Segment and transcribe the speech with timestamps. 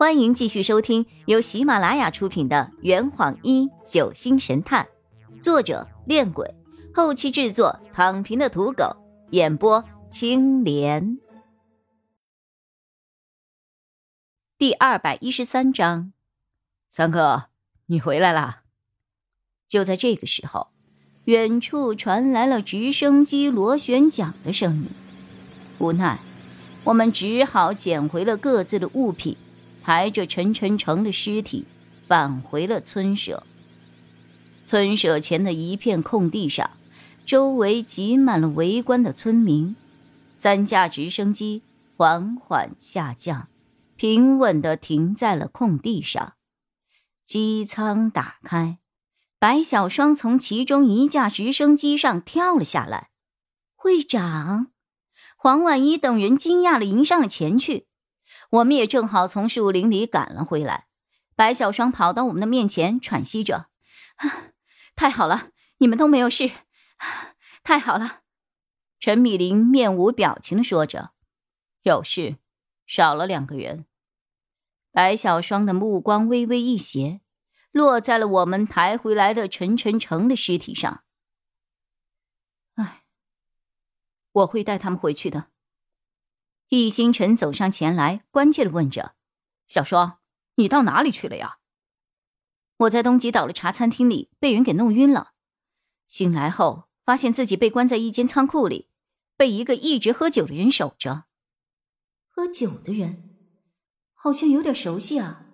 [0.00, 4.88] 欢迎继续收听由喜马拉雅出品的《圆谎一九星神探》，
[5.42, 6.54] 作者：恋鬼，
[6.94, 8.96] 后期制作：躺平的土狗，
[9.32, 11.18] 演播：青莲。
[14.56, 16.14] 第二百一十三章，
[16.88, 17.48] 三哥，
[17.84, 18.62] 你回来啦！
[19.68, 20.68] 就在这个时候，
[21.24, 24.86] 远处传来了直升机螺旋桨的声音。
[25.78, 26.18] 无奈，
[26.84, 29.36] 我们只好捡回了各自的物品。
[29.90, 31.66] 抬着陈晨成的尸体
[32.06, 33.42] 返回了村舍。
[34.62, 36.70] 村舍前的一片空地上，
[37.26, 39.74] 周围挤满了围观的村民。
[40.36, 41.64] 三架直升机
[41.96, 43.48] 缓缓下降，
[43.96, 46.34] 平稳地停在了空地上。
[47.24, 48.78] 机舱打开，
[49.40, 53.08] 白小双从其中一架直升机上跳了下来。
[53.74, 54.68] 会长，
[55.36, 57.88] 黄婉一等人惊讶地迎上了前去。
[58.50, 60.86] 我们也正好从树林里赶了回来，
[61.36, 63.68] 白小双跑到我们的面前，喘息着
[64.16, 64.52] ：“啊，
[64.96, 66.50] 太好了，你们都没有事，
[67.62, 68.20] 太好了。”
[68.98, 71.12] 陈米林面无表情的说着
[71.84, 72.36] ：“有事，
[72.86, 73.86] 少了两个人。”
[74.92, 77.20] 白小双的目光微微一斜，
[77.70, 81.04] 落在了我们抬回来的陈晨成的尸体上。
[82.74, 83.04] “哎，
[84.32, 85.46] 我会带他们回去的。”
[86.70, 89.16] 易星辰走上前来，关切的问着
[89.66, 90.20] ：“小双，
[90.54, 91.58] 你到哪里去了呀
[92.78, 95.32] ？”“我在东极岛的茶餐厅里被人给弄晕了，
[96.06, 98.88] 醒来后发现自己被关在一间仓库里，
[99.36, 101.24] 被一个一直喝酒的人守着。
[102.28, 103.36] 喝酒的人，
[104.14, 105.46] 好像有点熟悉啊。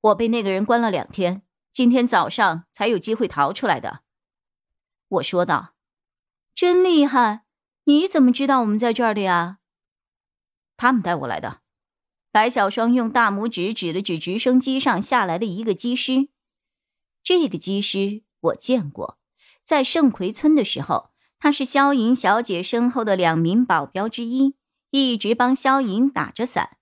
[0.00, 4.00] 我被那个人关了两天，今天早上才有机会逃出来的。”
[5.08, 5.74] 我说道。
[6.56, 7.44] “真厉害，
[7.84, 9.58] 你怎么知道我们在这儿的呀？”
[10.76, 11.60] 他们带我来的，
[12.30, 16.28] 白小双用大拇指指了指直升机上下来的一个机师。
[17.22, 19.18] 这个机师我见过，
[19.64, 24.54] 在盛奎村的时候，他是萧莹小姐身后的两名保镖之一，
[24.90, 26.76] 一直帮萧莹打着伞。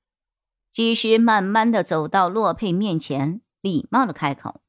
[0.71, 4.61] 机师慢慢的走到洛佩面前，礼貌的开口：“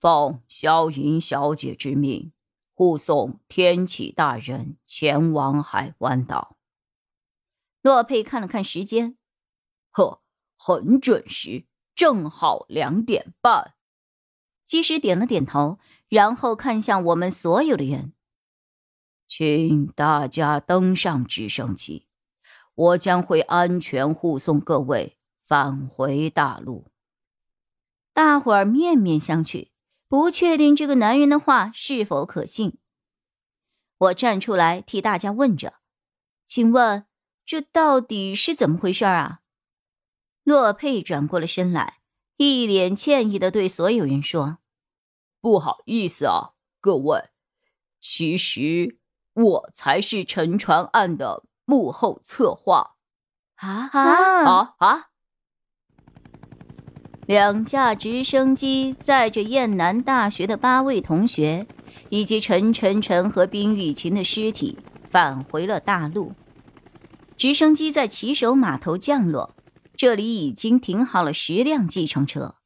[0.00, 2.32] 奉萧莹小姐之命，
[2.72, 6.55] 护送天启大人前往海湾岛。”
[7.86, 9.16] 洛佩看了看时间，
[9.92, 10.20] 呵，
[10.56, 13.74] 很准时，正好两点半。
[14.64, 18.12] 机师点了点头，然后看向我们所有的人，
[19.28, 22.08] 请大家登上直升机，
[22.74, 26.88] 我将会安全护送各位返回大陆。
[28.12, 29.68] 大伙儿面面相觑，
[30.08, 32.78] 不确定这个男人的话是否可信。
[33.96, 35.74] 我站出来替大家问着
[36.44, 37.06] ：“请问？”
[37.46, 39.38] 这到底是怎么回事啊？
[40.42, 41.98] 洛佩转过了身来，
[42.38, 44.58] 一脸歉意的对所有人说
[45.40, 47.30] ：“不好意思啊，各位，
[48.00, 48.98] 其实
[49.32, 52.96] 我才是沉船案的幕后策划。”
[53.56, 55.10] 啊啊啊啊！
[57.26, 61.66] 两架直升机载着燕南大学的八位同学，
[62.08, 66.32] 以及陈晨晨和冰雨晴的尸体，返回了大陆。
[67.36, 69.54] 直升机在骑手码头降落，
[69.94, 72.56] 这里已经停好了十辆计程车。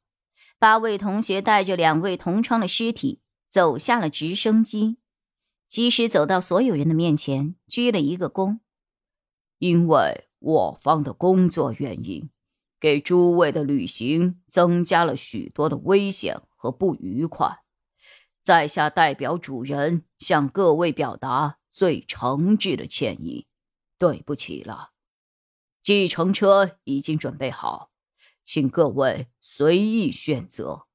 [0.57, 4.97] 八位同学带着两位同窗的尸体走下了直升机。
[5.67, 8.59] 机师走到所有人的面前，鞠了一个躬
[9.59, 12.29] ：“因为我方的工作原因，
[12.79, 17.57] 给诸位的旅行增加了许多的危险和不愉快，
[18.43, 23.47] 在下代表主人向各位表达最诚挚的歉意。”
[24.01, 24.93] 对不起了，
[25.83, 27.91] 计程车已经准备好，
[28.41, 30.87] 请各位随意选择。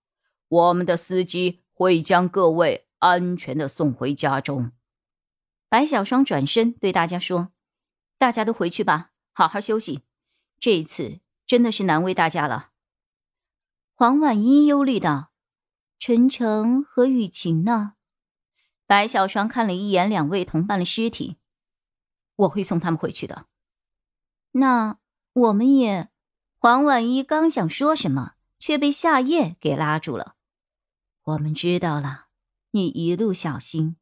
[0.49, 4.72] 我们的司机会将各位安全的送回家中。
[5.69, 7.53] 白小双转身对大家说
[8.19, 10.03] ：“大家都回去吧，好好休息。
[10.59, 12.72] 这一次真的是难为大家了。”
[13.95, 15.31] 黄婉一忧虑道
[16.01, 17.92] ：“陈诚和雨晴呢？”
[18.84, 21.36] 白小双看了一眼两位同伴的尸体。
[22.36, 23.47] 我会送他们回去的。
[24.53, 24.98] 那
[25.33, 26.09] 我们也……
[26.59, 30.34] 黄婉一刚想说什么，却被夏夜给拉住了。
[31.22, 32.27] 我们知道了，
[32.71, 33.97] 你一路小心，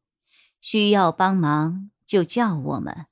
[0.60, 3.06] 需要帮忙就叫我们。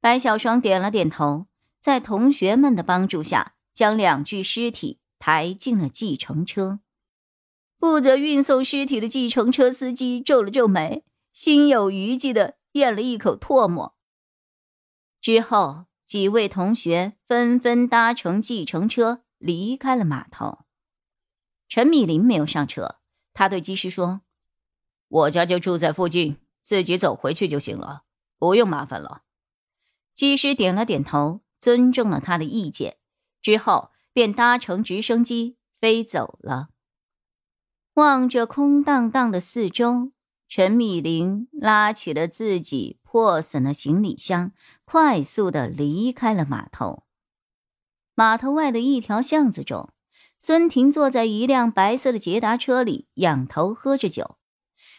[0.00, 1.46] 白小双点了点头，
[1.80, 6.80] 在同学们的帮助下，将两具尸体抬进了计程车。
[7.78, 13.96] 负责运送尸体的计程车司机皱了皱眉，心有余悸的咽了一口唾沫。
[15.22, 20.64] 之后，几位同学纷纷搭乘计程车离开了码头。
[21.68, 22.96] 陈米林没有上车，
[23.32, 24.22] 他对机师说
[25.06, 28.02] ：“我家就住在附近，自己走回去就行了，
[28.36, 29.22] 不用麻烦了。”
[30.12, 32.96] 机师点了点头，尊重了他的意见，
[33.40, 36.70] 之后便搭乘直升机飞走了。
[37.94, 40.10] 望着空荡荡的四周，
[40.54, 44.52] 陈米林拉起了自己破损的行李箱，
[44.84, 47.04] 快速的离开了码头。
[48.14, 49.88] 码头外的一条巷子中，
[50.38, 54.36] 孙婷坐在一辆白色的捷达车里，仰头喝着酒。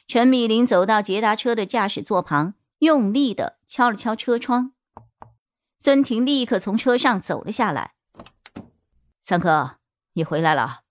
[0.07, 4.73] 陈米林走到捷达车的驾驶座旁，用力的敲了敲车窗。
[5.77, 7.93] 孙婷立刻从车上走了下来。
[9.21, 9.77] 三哥，
[10.13, 10.81] 你回来了。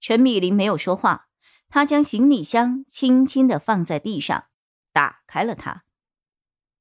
[0.00, 1.25] 陈米林没有说话，
[1.68, 4.46] 他将行李箱轻轻的放在地上，
[4.92, 5.84] 打开了它。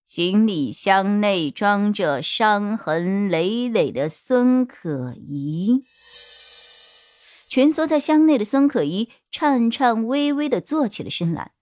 [0.05, 5.83] 行李箱内装着伤痕累累的孙可怡，
[7.47, 11.53] 蜷缩在箱内的孙可怡颤颤巍巍的坐起了身来。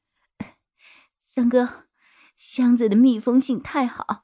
[1.17, 1.85] 三哥，
[2.35, 4.23] 箱子的密封性太好，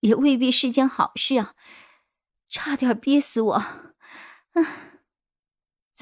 [0.00, 1.54] 也未必是件好事啊，
[2.46, 3.64] 差点憋死我。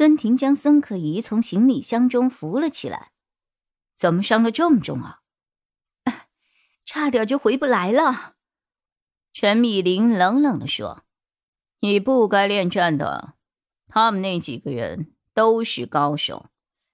[0.01, 3.13] 孙婷将孙可怡从行李箱中扶了起来，
[3.95, 5.21] 怎么伤得这么重啊？
[6.87, 8.37] 差点就回不来了，
[9.35, 11.05] 陈米林冷冷的说
[11.81, 13.35] ：“你不该恋战的，
[13.89, 16.47] 他们那几个人都是高手，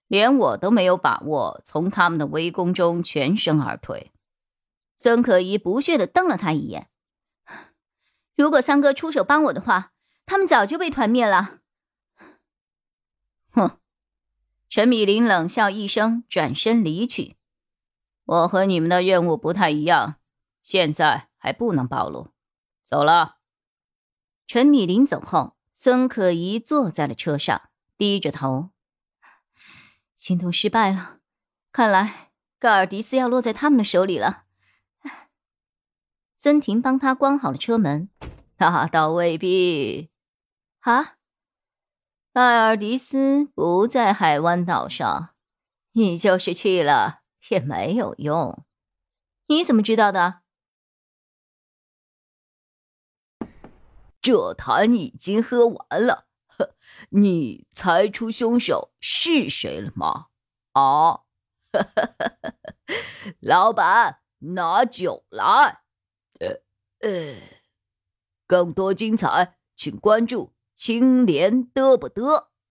[0.08, 4.10] 连我都没有把握从他们的围攻中全身而退。”
[4.98, 6.88] 孙可怡不屑的瞪了他一眼
[8.34, 9.92] ：“如果三哥出手帮我的话，
[10.24, 11.60] 他们早就被团灭了。”
[14.68, 17.36] 陈米林冷笑一声，转身离去。
[18.24, 20.16] 我和你们的任务不太一样，
[20.62, 22.28] 现在还不能暴露。
[22.82, 23.36] 走了。
[24.46, 28.70] 陈米林走后，孙可怡坐在了车上，低着头。
[30.14, 31.18] 行动失败了，
[31.70, 34.44] 看来盖尔迪斯要落在他们的手里了。
[36.36, 38.08] 孙婷帮他关好了车门。
[38.58, 40.10] 那倒未必。
[40.80, 41.16] 啊，
[42.36, 45.30] 艾尔迪斯不在海湾岛上，
[45.92, 47.22] 你就是去了。
[47.48, 48.66] 也没有用，
[49.46, 50.42] 你怎么知道的？
[54.20, 56.74] 这坛已经喝完了，呵
[57.08, 60.26] 你猜出凶手是谁了吗？
[60.72, 61.22] 啊，
[63.40, 65.80] 老板，拿酒来。
[66.40, 66.60] 呃
[66.98, 67.36] 呃，
[68.46, 72.50] 更多精彩，请关注青莲得不得。